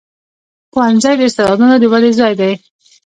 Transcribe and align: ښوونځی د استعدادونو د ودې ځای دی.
ښوونځی 0.71 1.13
د 1.17 1.21
استعدادونو 1.29 1.75
د 1.79 1.83
ودې 1.91 2.11
ځای 2.19 2.33
دی. 2.39 2.51